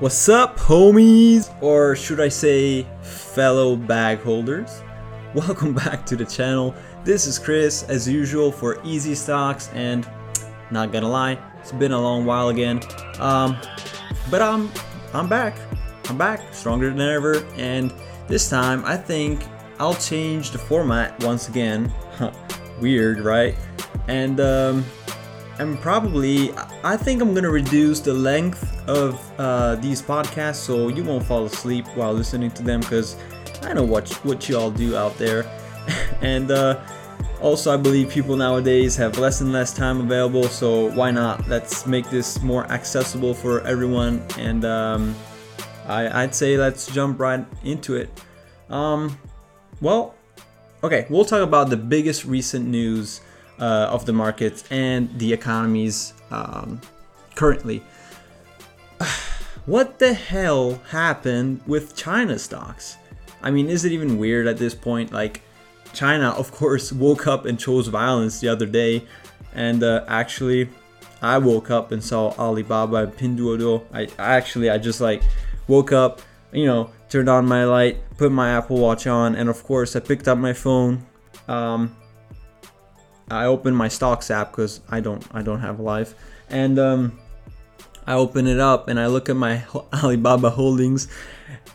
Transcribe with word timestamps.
What's 0.00 0.28
up, 0.28 0.58
homies? 0.58 1.54
Or 1.62 1.94
should 1.94 2.18
I 2.18 2.28
say, 2.28 2.84
fellow 3.02 3.76
bag 3.76 4.18
holders? 4.18 4.82
Welcome 5.34 5.72
back 5.72 6.04
to 6.06 6.16
the 6.16 6.24
channel. 6.24 6.74
This 7.04 7.28
is 7.28 7.38
Chris, 7.38 7.84
as 7.84 8.08
usual, 8.08 8.50
for 8.50 8.82
Easy 8.84 9.14
Stocks, 9.14 9.70
and 9.72 10.04
not 10.72 10.90
gonna 10.90 11.08
lie, 11.08 11.38
it's 11.60 11.70
been 11.70 11.92
a 11.92 12.00
long 12.00 12.24
while 12.24 12.48
again. 12.48 12.80
Um, 13.20 13.56
but 14.32 14.42
I'm 14.42 14.68
I'm 15.12 15.28
back. 15.28 15.56
I'm 16.08 16.18
back, 16.18 16.52
stronger 16.52 16.90
than 16.90 17.00
ever, 17.00 17.46
and 17.54 17.94
this 18.26 18.50
time 18.50 18.84
I 18.84 18.96
think 18.96 19.44
I'll 19.78 19.94
change 19.94 20.50
the 20.50 20.58
format 20.58 21.22
once 21.22 21.48
again. 21.48 21.92
Weird, 22.80 23.20
right? 23.20 23.54
And 24.08 24.40
um, 24.40 24.84
I'm 25.58 25.76
probably 25.78 26.52
I 26.82 26.96
think 26.96 27.22
I'm 27.22 27.32
gonna 27.32 27.50
reduce 27.50 28.00
the 28.00 28.12
length 28.12 28.64
of 28.88 29.20
uh, 29.38 29.76
these 29.76 30.02
podcasts 30.02 30.56
so 30.56 30.88
you 30.88 31.04
won't 31.04 31.24
fall 31.24 31.44
asleep 31.44 31.86
while 31.94 32.12
listening 32.12 32.50
to 32.52 32.62
them 32.62 32.80
because 32.80 33.16
I 33.62 33.72
know 33.72 33.84
what 33.84 34.10
what 34.24 34.48
you 34.48 34.58
all 34.58 34.70
do 34.70 34.96
out 34.96 35.16
there, 35.16 35.46
and 36.20 36.50
uh, 36.50 36.80
also 37.40 37.72
I 37.72 37.76
believe 37.76 38.10
people 38.10 38.36
nowadays 38.36 38.96
have 38.96 39.18
less 39.18 39.40
and 39.40 39.52
less 39.52 39.72
time 39.72 40.00
available. 40.00 40.44
So 40.44 40.90
why 40.92 41.12
not? 41.12 41.46
Let's 41.48 41.86
make 41.86 42.10
this 42.10 42.42
more 42.42 42.66
accessible 42.66 43.32
for 43.32 43.60
everyone, 43.62 44.26
and 44.38 44.64
um, 44.64 45.14
I, 45.86 46.24
I'd 46.24 46.34
say 46.34 46.56
let's 46.56 46.86
jump 46.92 47.20
right 47.20 47.46
into 47.62 47.94
it. 47.94 48.10
Um, 48.70 49.18
well, 49.80 50.16
okay, 50.82 51.06
we'll 51.08 51.24
talk 51.24 51.42
about 51.42 51.70
the 51.70 51.76
biggest 51.76 52.24
recent 52.24 52.66
news 52.66 53.20
uh, 53.58 53.88
of 53.90 54.06
the 54.06 54.12
markets 54.12 54.64
and 54.70 55.08
the 55.18 55.32
economies 55.32 56.14
um, 56.30 56.80
currently. 57.34 57.82
what 59.66 59.98
the 59.98 60.14
hell 60.14 60.80
happened 60.90 61.60
with 61.66 61.96
China 61.96 62.38
stocks? 62.38 62.96
I 63.42 63.50
mean, 63.50 63.68
is 63.68 63.84
it 63.84 63.92
even 63.92 64.18
weird 64.18 64.46
at 64.46 64.56
this 64.56 64.74
point? 64.74 65.12
Like, 65.12 65.42
China, 65.92 66.30
of 66.30 66.50
course, 66.50 66.92
woke 67.04 67.26
up 67.26 67.44
and 67.44 67.58
chose 67.58 67.88
violence 67.88 68.40
the 68.40 68.48
other 68.48 68.66
day, 68.66 69.04
and 69.54 69.82
uh, 69.82 70.04
actually, 70.08 70.68
I 71.22 71.38
woke 71.38 71.70
up 71.70 71.92
and 71.92 72.02
saw 72.02 72.32
Alibaba 72.38 72.96
and 72.96 73.16
Pinduoduo. 73.16 73.84
I 73.92 74.08
actually, 74.18 74.68
I 74.68 74.78
just 74.78 75.00
like 75.00 75.22
woke 75.68 75.92
up, 75.92 76.20
you 76.52 76.66
know, 76.66 76.90
turned 77.08 77.28
on 77.28 77.46
my 77.46 77.64
light, 77.64 77.98
put 78.18 78.32
my 78.32 78.50
Apple 78.50 78.78
Watch 78.78 79.06
on, 79.06 79.34
and 79.36 79.48
of 79.48 79.62
course, 79.64 79.96
I 79.96 80.00
picked 80.00 80.28
up 80.28 80.36
my 80.36 80.52
phone. 80.52 81.06
Um, 81.48 81.96
I 83.30 83.46
open 83.46 83.74
my 83.74 83.88
stocks 83.88 84.30
app 84.30 84.50
because 84.50 84.80
I 84.90 85.00
don't 85.00 85.24
I 85.32 85.42
don't 85.42 85.60
have 85.60 85.78
a 85.78 85.82
life, 85.82 86.14
and 86.48 86.78
um, 86.78 87.18
I 88.06 88.14
open 88.14 88.46
it 88.46 88.60
up 88.60 88.88
and 88.88 89.00
I 89.00 89.06
look 89.06 89.28
at 89.28 89.36
my 89.36 89.64
Alibaba 90.02 90.50
holdings, 90.50 91.08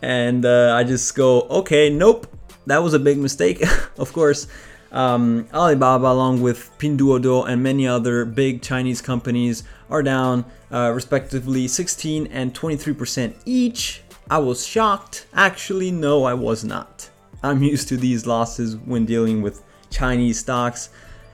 and 0.01 0.45
uh, 0.45 0.75
I 0.75 0.83
just 0.83 1.15
go, 1.15 1.41
okay, 1.43 1.89
nope, 1.89 2.27
that 2.67 2.83
was 2.83 2.93
a 2.93 2.99
big 2.99 3.17
mistake. 3.17 3.63
of 3.97 4.13
course, 4.13 4.47
um, 4.91 5.47
Alibaba, 5.53 6.07
along 6.07 6.41
with 6.41 6.71
Pinduoduo 6.77 7.47
and 7.47 7.61
many 7.63 7.87
other 7.87 8.25
big 8.25 8.61
Chinese 8.61 9.01
companies, 9.01 9.63
are 9.89 10.03
down 10.03 10.45
uh, 10.71 10.91
respectively 10.93 11.67
16 11.67 12.27
and 12.27 12.53
23% 12.53 13.35
each. 13.45 14.03
I 14.29 14.37
was 14.37 14.65
shocked. 14.65 15.25
Actually, 15.33 15.91
no, 15.91 16.23
I 16.23 16.35
was 16.35 16.63
not. 16.63 17.09
I'm 17.41 17.63
used 17.63 17.87
to 17.89 17.97
these 17.97 18.27
losses 18.27 18.77
when 18.77 19.05
dealing 19.05 19.41
with 19.41 19.63
Chinese 19.89 20.39
stocks 20.39 20.89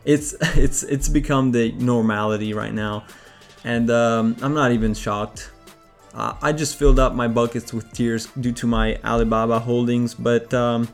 it's 0.06 0.34
it's 0.56 0.84
it's 0.84 1.10
become 1.10 1.52
the 1.52 1.72
normality 1.74 2.54
right 2.54 2.74
now, 2.74 3.06
and 3.64 3.90
um, 3.90 4.36
I'm 4.42 4.54
not 4.54 4.72
even 4.72 4.94
shocked. 4.94 5.52
Uh, 6.14 6.34
I 6.42 6.54
just 6.54 6.78
filled 6.80 6.98
up 6.98 7.14
my 7.14 7.28
buckets 7.28 7.74
with 7.74 7.92
tears 7.92 8.28
due 8.40 8.54
to 8.54 8.68
my 8.68 8.98
Alibaba 9.04 9.60
holdings, 9.60 10.14
but 10.14 10.54
um, 10.54 10.88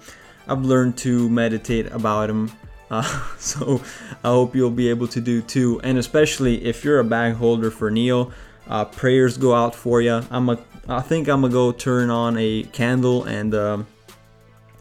I've 0.47 0.66
learned 0.66 0.97
to 1.00 1.30
meditate 1.30 1.91
about 1.91 2.28
them. 2.28 2.52
Uh, 2.90 3.03
so 3.38 3.81
I 4.24 4.30
hope 4.30 4.56
you'll 4.56 4.72
be 4.72 4.90
able 4.90 5.08
to 5.09 5.22
do 5.22 5.41
too, 5.41 5.80
and 5.84 5.97
especially 5.97 6.66
if 6.66 6.84
you're 6.84 7.00
a 7.00 7.03
bag 7.03 7.35
holder 7.35 7.69
for 7.69 7.91
NIO, 7.91 8.31
uh, 8.68 8.85
prayers 8.85 9.38
go 9.38 9.53
out 9.53 9.75
for 9.75 10.02
you. 10.02 10.22
I'm 10.31 10.50
a, 10.50 10.58
I 10.88 11.02
think 11.02 11.28
I'm 11.28 11.41
gonna 11.41 11.53
go 11.53 11.72
turn 11.72 12.09
on 12.09 12.38
a 12.38 12.64
candle 12.64 13.25
and 13.25 13.53
um, 13.53 13.88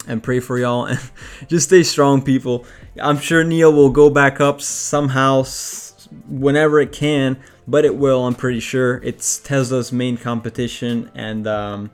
and 0.06 0.22
pray 0.22 0.40
for 0.40 0.58
y'all 0.58 0.86
and 0.86 1.00
just 1.48 1.66
stay 1.66 1.82
strong, 1.82 2.22
people. 2.22 2.64
I'm 3.00 3.18
sure 3.18 3.44
NIO 3.44 3.74
will 3.74 3.90
go 3.90 4.10
back 4.10 4.40
up 4.40 4.60
somehow, 4.60 5.44
whenever 6.28 6.80
it 6.80 6.92
can, 6.92 7.38
but 7.66 7.84
it 7.84 7.96
will. 7.96 8.26
I'm 8.26 8.34
pretty 8.34 8.60
sure 8.60 9.02
it's 9.02 9.38
Tesla's 9.38 9.92
main 9.92 10.16
competition, 10.16 11.10
and 11.14 11.46
um, 11.46 11.90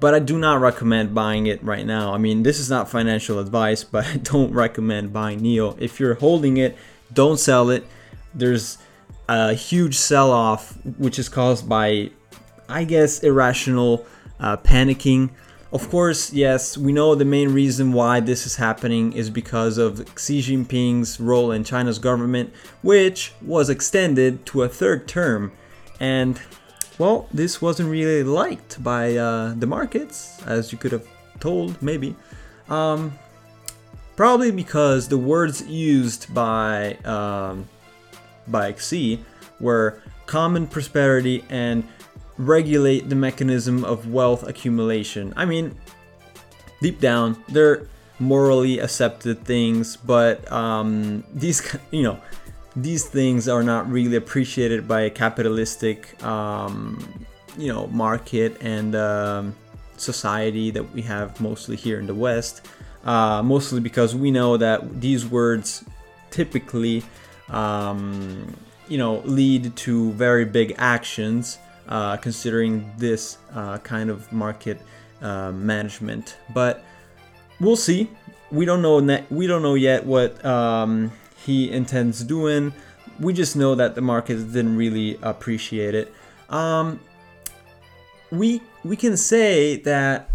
but 0.00 0.14
I 0.14 0.18
do 0.18 0.38
not 0.38 0.60
recommend 0.60 1.14
buying 1.14 1.46
it 1.46 1.62
right 1.62 1.86
now. 1.86 2.12
I 2.14 2.18
mean, 2.18 2.42
this 2.42 2.58
is 2.60 2.70
not 2.70 2.90
financial 2.90 3.38
advice, 3.38 3.84
but 3.94 4.06
I 4.06 4.16
don't 4.16 4.52
recommend 4.52 5.12
buying 5.12 5.40
NIO. 5.40 5.80
If 5.80 6.00
you're 6.00 6.14
holding 6.14 6.56
it, 6.56 6.76
don't 7.12 7.38
sell 7.38 7.70
it. 7.70 7.86
There's 8.34 8.78
a 9.28 9.54
huge 9.54 9.96
sell-off, 9.96 10.76
which 10.98 11.18
is 11.18 11.28
caused 11.28 11.68
by, 11.68 12.10
I 12.68 12.84
guess, 12.84 13.22
irrational 13.22 14.06
uh, 14.38 14.56
panicking 14.58 15.30
of 15.74 15.90
course, 15.90 16.32
yes, 16.32 16.78
we 16.78 16.92
know 16.92 17.16
the 17.16 17.24
main 17.24 17.52
reason 17.52 17.92
why 17.92 18.20
this 18.20 18.46
is 18.46 18.54
happening 18.54 19.12
is 19.12 19.28
because 19.28 19.76
of 19.76 20.08
Xi 20.16 20.40
Jinping's 20.40 21.18
role 21.18 21.50
in 21.50 21.64
China's 21.64 21.98
government, 21.98 22.52
which 22.82 23.32
was 23.42 23.68
extended 23.68 24.46
to 24.46 24.62
a 24.62 24.68
third 24.68 25.08
term. 25.08 25.50
And, 25.98 26.40
well, 26.96 27.28
this 27.32 27.60
wasn't 27.60 27.90
really 27.90 28.22
liked 28.22 28.84
by 28.84 29.16
uh, 29.16 29.54
the 29.54 29.66
markets, 29.66 30.40
as 30.46 30.70
you 30.70 30.78
could 30.78 30.92
have 30.92 31.08
told, 31.40 31.82
maybe. 31.82 32.14
Um, 32.68 33.18
probably 34.14 34.52
because 34.52 35.08
the 35.08 35.18
words 35.18 35.66
used 35.66 36.32
by, 36.32 36.94
um, 37.04 37.68
by 38.46 38.74
Xi 38.74 39.24
were 39.58 40.00
common 40.26 40.68
prosperity 40.68 41.44
and 41.50 41.82
regulate 42.38 43.08
the 43.08 43.14
mechanism 43.14 43.84
of 43.84 44.12
wealth 44.12 44.46
accumulation. 44.46 45.32
I 45.36 45.44
mean, 45.44 45.76
deep 46.80 47.00
down, 47.00 47.42
they're 47.48 47.86
morally 48.18 48.78
accepted 48.78 49.44
things, 49.44 49.96
but 49.96 50.50
um, 50.50 51.24
these, 51.32 51.76
you 51.90 52.02
know, 52.02 52.18
these 52.76 53.04
things 53.04 53.48
are 53.48 53.62
not 53.62 53.88
really 53.90 54.16
appreciated 54.16 54.88
by 54.88 55.02
a 55.02 55.10
capitalistic, 55.10 56.22
um, 56.24 57.26
you 57.56 57.72
know, 57.72 57.86
market 57.88 58.56
and 58.60 58.96
um, 58.96 59.54
society 59.96 60.70
that 60.72 60.92
we 60.92 61.02
have 61.02 61.40
mostly 61.40 61.76
here 61.76 62.00
in 62.00 62.06
the 62.06 62.14
West. 62.14 62.66
Uh, 63.04 63.42
mostly 63.42 63.80
because 63.80 64.14
we 64.14 64.30
know 64.30 64.56
that 64.56 65.00
these 65.00 65.26
words 65.26 65.84
typically, 66.30 67.02
um, 67.50 68.56
you 68.88 68.96
know, 68.96 69.18
lead 69.24 69.76
to 69.76 70.10
very 70.12 70.44
big 70.44 70.74
actions 70.78 71.58
uh, 71.88 72.16
considering 72.16 72.90
this 72.96 73.38
uh, 73.54 73.78
kind 73.78 74.10
of 74.10 74.30
market 74.32 74.80
uh, 75.22 75.52
management. 75.52 76.36
But 76.52 76.84
we'll 77.60 77.76
see. 77.76 78.10
We 78.50 78.64
don't 78.64 78.82
know. 78.82 79.00
Ne- 79.00 79.24
we 79.30 79.46
don't 79.46 79.62
know 79.62 79.74
yet 79.74 80.04
what 80.06 80.44
um, 80.44 81.12
he 81.44 81.70
intends 81.70 82.22
doing. 82.24 82.72
We 83.20 83.32
just 83.32 83.56
know 83.56 83.74
that 83.74 83.94
the 83.94 84.00
market 84.00 84.36
didn't 84.52 84.76
really 84.76 85.18
appreciate 85.22 85.94
it. 85.94 86.12
Um, 86.50 87.00
we 88.30 88.60
we 88.84 88.96
can 88.96 89.16
say 89.16 89.76
that 89.82 90.28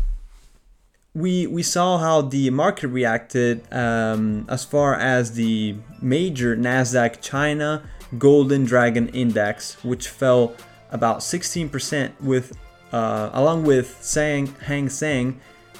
we 1.13 1.47
we 1.47 1.63
saw 1.63 1.97
how 1.97 2.21
the 2.21 2.49
market 2.49 2.87
reacted 2.87 3.61
um, 3.73 4.45
as 4.49 4.63
far 4.63 4.95
as 4.95 5.33
the 5.33 5.75
major 6.01 6.55
Nasdaq 6.55 7.21
China 7.21 7.83
Golden 8.17 8.65
Dragon 8.65 9.09
Index, 9.09 9.83
which 9.83 10.07
fell 10.07 10.53
about 10.91 11.19
16% 11.19 12.11
with 12.21 12.57
uh, 12.91 13.29
along 13.33 13.63
with 13.63 13.97
Sang, 14.01 14.47
Hang 14.65 14.89
Seng 14.89 15.39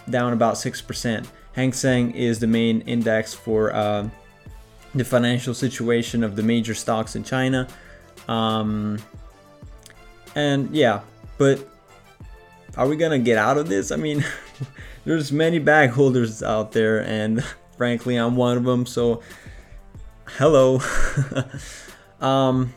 down 0.10 0.34
about 0.34 0.56
6%. 0.56 1.26
Hang 1.54 1.74
Seng 1.74 2.12
is 2.12 2.40
the 2.40 2.48
main 2.48 2.82
index 2.82 3.34
for 3.34 3.74
uh, 3.74 4.08
the 4.94 5.04
financial 5.04 5.54
situation 5.54 6.24
of 6.24 6.36
the 6.36 6.44
major 6.44 6.74
stocks 6.74 7.16
in 7.16 7.24
China. 7.24 7.68
Um, 8.28 9.00
and 10.36 10.70
yeah, 10.76 11.02
but 11.38 11.68
are 12.78 12.88
we 12.88 12.96
gonna 12.96 13.20
get 13.20 13.38
out 13.38 13.58
of 13.58 13.68
this? 13.68 13.92
I 13.92 13.96
mean, 13.96 14.24
there's 15.06 15.32
many 15.32 15.60
bag 15.60 15.90
holders 15.90 16.44
out 16.44 16.72
there, 16.72 17.04
and 17.04 17.44
frankly, 17.78 18.16
I'm 18.16 18.36
one 18.36 18.58
of 18.58 18.64
them. 18.64 18.86
So, 18.86 19.22
hello. 20.38 20.80
um, 22.22 22.74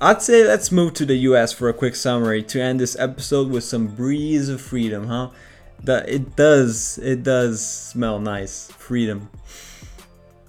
I'd 0.00 0.22
say 0.22 0.44
let's 0.46 0.72
move 0.72 0.94
to 0.94 1.06
the 1.06 1.16
US 1.16 1.52
for 1.52 1.68
a 1.68 1.74
quick 1.74 1.96
summary 1.96 2.42
to 2.44 2.60
end 2.60 2.80
this 2.80 2.98
episode 2.98 3.50
with 3.50 3.64
some 3.64 3.88
breeze 3.88 4.48
of 4.48 4.60
freedom, 4.60 5.06
huh? 5.06 5.30
That 5.84 6.08
it 6.08 6.36
does 6.36 6.98
it 6.98 7.22
does 7.22 7.64
smell 7.64 8.18
nice. 8.18 8.70
Freedom. 8.72 9.28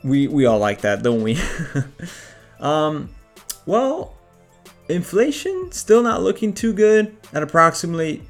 We 0.03 0.27
we 0.27 0.45
all 0.45 0.59
like 0.59 0.81
that, 0.81 1.03
don't 1.03 1.21
we? 1.21 1.37
um 2.59 3.09
well, 3.65 4.15
inflation 4.87 5.71
still 5.71 6.01
not 6.01 6.21
looking 6.21 6.53
too 6.53 6.73
good 6.73 7.15
at 7.33 7.43
approximately 7.43 8.23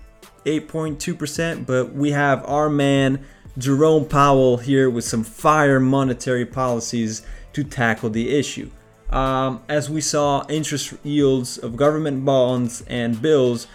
8.2%, 0.46 1.66
but 1.66 1.94
we 1.94 2.12
have 2.12 2.46
our 2.46 2.70
man 2.70 3.26
Jerome 3.58 4.06
Powell 4.06 4.58
here 4.58 4.90
with 4.90 5.04
some 5.04 5.24
fire 5.24 5.80
monetary 5.80 6.46
policies 6.46 7.24
to 7.54 7.64
tackle 7.64 8.10
the 8.10 8.36
issue. 8.38 8.70
Um, 9.12 9.62
as 9.68 9.90
we 9.90 10.02
saw, 10.02 10.46
interest 10.48 10.94
yields 11.04 11.58
of 11.58 11.76
government 11.76 12.26
bonds 12.26 12.84
and 12.88 13.22
bills 13.22 13.68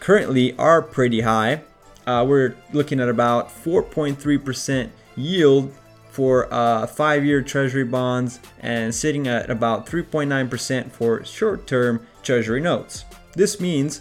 currently 0.00 0.56
are 0.56 0.80
pretty 0.80 1.20
high. 1.20 1.62
Uh, 2.06 2.24
we're 2.26 2.54
looking 2.72 3.00
at 3.00 3.08
about 3.08 3.48
4.3% 3.50 4.90
yield 5.16 5.74
for 6.10 6.52
uh, 6.52 6.86
five 6.86 7.24
year 7.24 7.42
treasury 7.42 7.84
bonds 7.84 8.40
and 8.60 8.94
sitting 8.94 9.28
at 9.28 9.50
about 9.50 9.86
3.9% 9.86 10.90
for 10.90 11.24
short 11.24 11.66
term 11.66 12.06
treasury 12.22 12.60
notes. 12.60 13.04
This 13.34 13.60
means 13.60 14.00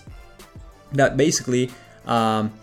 that 0.93 1.17
basically, 1.17 1.69
um, 2.05 2.53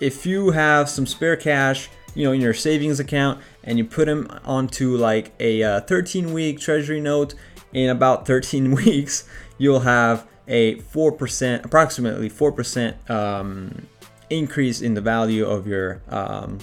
if 0.00 0.26
you 0.26 0.50
have 0.50 0.90
some 0.90 1.06
spare 1.06 1.36
cash, 1.36 1.88
you 2.14 2.24
know, 2.24 2.32
in 2.32 2.40
your 2.40 2.52
savings 2.54 3.00
account 3.00 3.40
and 3.64 3.78
you 3.78 3.84
put 3.84 4.06
them 4.06 4.28
onto 4.44 4.96
like 4.96 5.32
a 5.40 5.62
uh, 5.62 5.80
13 5.80 6.32
week 6.32 6.60
treasury 6.60 7.00
note, 7.00 7.34
in 7.72 7.90
about 7.90 8.26
13 8.26 8.72
weeks, 8.84 9.28
you'll 9.58 9.80
have 9.80 10.26
a 10.48 10.76
4%, 10.76 11.64
approximately 11.64 12.28
4% 12.28 13.10
um, 13.10 13.86
increase 14.30 14.80
in 14.80 14.94
the 14.94 15.00
value 15.00 15.46
of 15.46 15.66
your 15.66 16.02
um, 16.08 16.58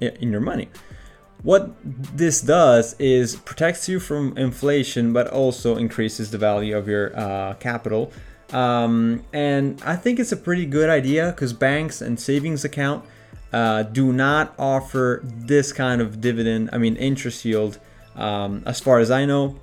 in 0.00 0.30
your 0.30 0.40
money. 0.40 0.68
What 1.42 1.72
this 1.84 2.40
does 2.40 2.94
is 2.98 3.36
protects 3.36 3.88
you 3.88 4.00
from 4.00 4.36
inflation, 4.36 5.12
but 5.12 5.28
also 5.28 5.76
increases 5.76 6.30
the 6.30 6.38
value 6.38 6.76
of 6.76 6.88
your 6.88 7.16
uh, 7.18 7.54
capital. 7.54 8.12
Um, 8.52 9.24
and 9.32 9.80
I 9.84 9.94
think 9.96 10.18
it's 10.18 10.32
a 10.32 10.36
pretty 10.36 10.66
good 10.66 10.88
idea 10.88 11.30
because 11.30 11.52
banks 11.52 12.00
and 12.00 12.18
savings 12.18 12.64
account 12.64 13.04
uh, 13.52 13.84
do 13.84 14.12
not 14.12 14.54
offer 14.58 15.20
this 15.24 15.72
kind 15.72 16.00
of 16.00 16.20
dividend. 16.20 16.70
I 16.72 16.78
mean, 16.78 16.96
interest 16.96 17.44
yield. 17.44 17.78
Um, 18.16 18.64
as 18.66 18.80
far 18.80 18.98
as 18.98 19.12
I 19.12 19.24
know, 19.24 19.60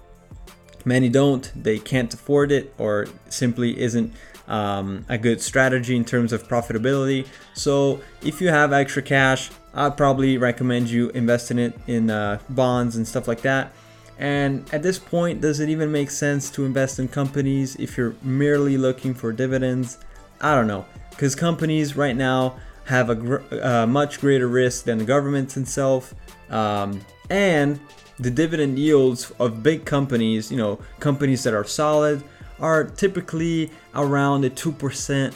many 0.86 1.10
don't. 1.10 1.52
They 1.56 1.80
can't 1.80 2.14
afford 2.14 2.52
it, 2.52 2.74
or 2.78 3.08
simply 3.30 3.80
isn't 3.80 4.14
um, 4.48 5.06
a 5.10 5.18
good 5.18 5.42
strategy 5.42 5.96
in 5.96 6.06
terms 6.06 6.32
of 6.32 6.48
profitability. 6.48 7.28
So 7.56 8.00
if 8.22 8.40
you 8.40 8.50
have 8.50 8.72
extra 8.72 9.02
cash, 9.02 9.50
I'd 9.74 9.98
probably 9.98 10.38
recommend 10.38 10.90
you 10.90 11.10
investing 11.10 11.60
it 11.60 11.78
in 11.88 12.10
uh, 12.10 12.40
bonds 12.50 12.96
and 12.96 13.08
stuff 13.08 13.28
like 13.28 13.42
that. 13.42 13.74
And 14.18 14.64
at 14.72 14.82
this 14.82 14.98
point, 14.98 15.42
does 15.42 15.60
it 15.60 15.68
even 15.68 15.92
make 15.92 16.10
sense 16.10 16.50
to 16.52 16.64
invest 16.64 17.00
in 17.00 17.10
companies 17.10 17.76
if 17.76 17.98
you're 17.98 18.16
merely 18.22 18.78
looking 18.78 19.14
for 19.14 19.34
dividends? 19.34 19.98
I 20.40 20.56
don't 20.56 20.68
know, 20.68 20.86
because 21.10 21.36
companies 21.36 21.98
right 21.98 22.16
now 22.16 22.56
have 22.86 23.10
a 23.10 23.16
gr- 23.16 23.42
uh, 23.62 23.86
much 23.86 24.20
greater 24.20 24.48
risk 24.48 24.86
than 24.86 24.98
the 24.98 25.06
government 25.06 25.58
itself, 25.58 26.14
um, 26.50 27.02
and 27.30 27.80
the 28.20 28.32
dividend 28.32 28.80
yields 28.80 29.32
of 29.40 29.62
big 29.62 29.86
companies, 29.86 30.52
you 30.52 30.58
know, 30.58 30.80
companies 31.00 31.44
that 31.44 31.54
are 31.54 31.66
solid, 31.66 32.24
are 32.60 32.84
typically 32.84 33.70
around 33.94 34.42
the 34.42 34.50
two 34.50 34.72
percent, 34.72 35.36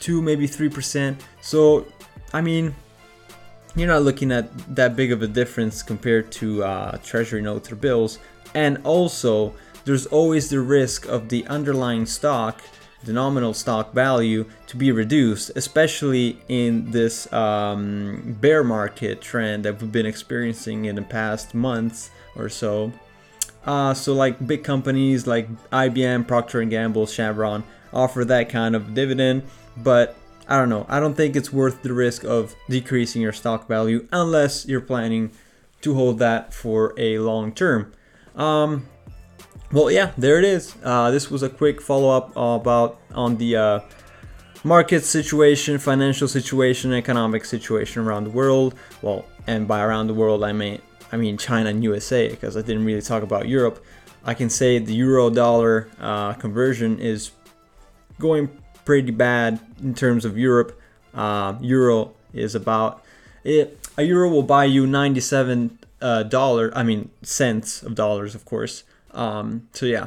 two 0.00 0.20
maybe 0.20 0.46
three 0.46 0.68
percent. 0.68 1.22
So, 1.40 1.86
I 2.32 2.40
mean, 2.40 2.74
you're 3.76 3.86
not 3.86 4.02
looking 4.02 4.32
at 4.32 4.74
that 4.74 4.96
big 4.96 5.12
of 5.12 5.22
a 5.22 5.26
difference 5.26 5.82
compared 5.82 6.32
to 6.32 6.64
uh, 6.64 6.98
treasury 7.04 7.42
notes 7.42 7.70
or 7.70 7.76
bills. 7.76 8.18
And 8.54 8.78
also, 8.84 9.52
there's 9.84 10.06
always 10.06 10.48
the 10.48 10.60
risk 10.60 11.06
of 11.06 11.28
the 11.28 11.46
underlying 11.46 12.06
stock, 12.06 12.62
the 13.04 13.12
nominal 13.12 13.54
stock 13.54 13.92
value, 13.92 14.46
to 14.66 14.76
be 14.76 14.92
reduced, 14.92 15.50
especially 15.56 16.38
in 16.48 16.90
this 16.90 17.32
um, 17.32 18.36
bear 18.40 18.64
market 18.64 19.20
trend 19.20 19.64
that 19.64 19.80
we've 19.80 19.92
been 19.92 20.06
experiencing 20.06 20.86
in 20.86 20.94
the 20.94 21.02
past 21.02 21.54
months 21.54 22.10
or 22.34 22.48
so. 22.48 22.92
Uh, 23.64 23.92
so, 23.92 24.12
like 24.14 24.46
big 24.46 24.62
companies 24.62 25.26
like 25.26 25.48
IBM, 25.70 26.26
Procter 26.26 26.64
Gamble, 26.64 27.06
Chevron 27.06 27.64
offer 27.92 28.24
that 28.24 28.48
kind 28.48 28.76
of 28.76 28.94
dividend, 28.94 29.42
but 29.76 30.16
I 30.48 30.58
don't 30.58 30.68
know. 30.68 30.86
I 30.88 31.00
don't 31.00 31.14
think 31.14 31.34
it's 31.34 31.52
worth 31.52 31.82
the 31.82 31.92
risk 31.92 32.24
of 32.24 32.54
decreasing 32.68 33.22
your 33.22 33.32
stock 33.32 33.66
value 33.66 34.06
unless 34.12 34.66
you're 34.66 34.80
planning 34.80 35.32
to 35.80 35.94
hold 35.94 36.18
that 36.20 36.54
for 36.54 36.94
a 36.96 37.18
long 37.18 37.52
term. 37.52 37.92
Um, 38.36 38.86
well, 39.72 39.90
yeah, 39.90 40.12
there 40.16 40.38
it 40.38 40.44
is. 40.44 40.74
Uh, 40.82 41.10
this 41.10 41.30
was 41.30 41.42
a 41.42 41.48
quick 41.48 41.80
follow 41.80 42.10
up 42.10 42.32
about 42.36 43.00
on 43.14 43.36
the 43.36 43.56
uh, 43.56 43.80
market 44.64 45.04
situation, 45.04 45.78
financial 45.78 46.28
situation, 46.28 46.92
economic 46.92 47.44
situation 47.44 48.02
around 48.02 48.24
the 48.24 48.30
world. 48.30 48.74
Well, 49.02 49.24
and 49.46 49.68
by 49.68 49.82
around 49.82 50.08
the 50.08 50.14
world, 50.14 50.42
I 50.44 50.52
mean 50.52 50.80
I 51.12 51.16
mean 51.16 51.38
China 51.38 51.70
and 51.70 51.82
USA 51.84 52.28
because 52.28 52.56
I 52.56 52.62
didn't 52.62 52.84
really 52.84 53.02
talk 53.02 53.22
about 53.22 53.48
Europe. 53.48 53.84
I 54.24 54.34
can 54.34 54.50
say 54.50 54.78
the 54.78 54.94
euro 54.94 55.30
dollar 55.30 55.88
uh, 56.00 56.32
conversion 56.34 56.98
is 56.98 57.30
going 58.18 58.48
pretty 58.84 59.12
bad 59.12 59.60
in 59.82 59.94
terms 59.94 60.24
of 60.24 60.36
Europe. 60.36 60.80
Uh, 61.14 61.54
euro 61.60 62.14
is 62.32 62.54
about 62.54 63.04
it. 63.44 63.78
A 63.96 64.02
euro 64.02 64.28
will 64.28 64.42
buy 64.42 64.64
you 64.64 64.86
97 64.86 65.78
uh, 66.00 66.22
dollar. 66.24 66.72
I 66.74 66.82
mean 66.82 67.10
cents 67.22 67.82
of 67.82 67.94
dollars, 67.94 68.34
of 68.34 68.44
course. 68.44 68.82
Um, 69.16 69.68
so 69.72 69.86
yeah, 69.86 70.06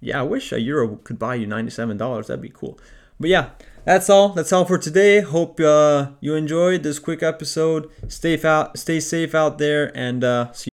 yeah. 0.00 0.20
I 0.20 0.22
wish 0.22 0.52
a 0.52 0.60
euro 0.60 0.96
could 0.96 1.18
buy 1.18 1.36
you 1.36 1.46
97 1.46 1.96
dollars. 1.96 2.26
That'd 2.26 2.42
be 2.42 2.50
cool. 2.50 2.78
But 3.18 3.30
yeah, 3.30 3.50
that's 3.84 4.10
all. 4.10 4.30
That's 4.30 4.52
all 4.52 4.64
for 4.64 4.78
today. 4.78 5.20
Hope 5.20 5.60
uh, 5.60 6.10
you 6.20 6.34
enjoyed 6.34 6.82
this 6.82 6.98
quick 6.98 7.22
episode. 7.22 7.90
Stay 8.08 8.40
out, 8.42 8.78
stay 8.78 9.00
safe 9.00 9.34
out 9.34 9.58
there, 9.58 9.96
and 9.96 10.24
uh, 10.24 10.52
see. 10.52 10.69